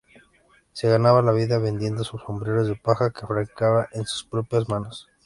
Se 0.73 0.89
ganaban 0.89 1.27
la 1.27 1.31
vida 1.31 1.59
vendiendo 1.59 2.03
sombreros 2.03 2.67
de 2.67 2.75
paja 2.75 3.11
que 3.11 3.21
fabricaban 3.27 3.85
con 3.93 4.05
sus 4.07 4.23
propias 4.23 4.67
manos. 4.67 5.07